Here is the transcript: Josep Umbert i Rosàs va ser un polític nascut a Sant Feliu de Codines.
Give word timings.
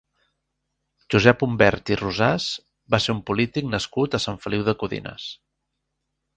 Josep 1.15 1.43
Umbert 1.47 1.91
i 1.95 1.97
Rosàs 1.99 2.49
va 2.95 3.01
ser 3.05 3.17
un 3.17 3.21
polític 3.29 3.71
nascut 3.77 4.17
a 4.17 4.23
Sant 4.27 4.43
Feliu 4.47 4.67
de 4.73 4.79
Codines. 4.85 5.31